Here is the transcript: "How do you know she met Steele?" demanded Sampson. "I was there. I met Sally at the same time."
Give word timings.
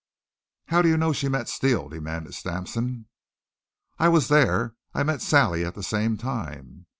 "How 0.69 0.81
do 0.81 0.89
you 0.89 0.97
know 0.97 1.13
she 1.13 1.29
met 1.29 1.47
Steele?" 1.47 1.87
demanded 1.87 2.33
Sampson. 2.33 3.05
"I 3.99 4.09
was 4.09 4.29
there. 4.29 4.73
I 4.95 5.03
met 5.03 5.21
Sally 5.21 5.63
at 5.63 5.75
the 5.75 5.83
same 5.83 6.17
time." 6.17 6.87